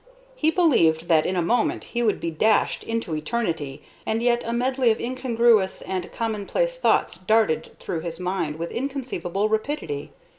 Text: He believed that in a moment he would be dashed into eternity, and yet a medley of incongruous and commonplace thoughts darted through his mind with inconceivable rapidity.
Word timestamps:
He 0.35 0.49
believed 0.49 1.09
that 1.09 1.27
in 1.27 1.35
a 1.35 1.43
moment 1.43 1.83
he 1.83 2.01
would 2.01 2.19
be 2.19 2.31
dashed 2.31 2.83
into 2.83 3.13
eternity, 3.15 3.83
and 4.03 4.23
yet 4.23 4.43
a 4.47 4.51
medley 4.51 4.89
of 4.89 4.99
incongruous 4.99 5.83
and 5.83 6.11
commonplace 6.11 6.79
thoughts 6.79 7.19
darted 7.19 7.77
through 7.79 7.99
his 7.99 8.19
mind 8.19 8.55
with 8.57 8.71
inconceivable 8.71 9.47
rapidity. 9.47 10.09